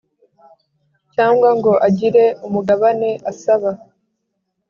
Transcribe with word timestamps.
cyangwa 1.13 1.49
ngo 1.57 1.71
agire 1.87 2.25
umugabane 2.47 3.09
asaba 3.31 3.69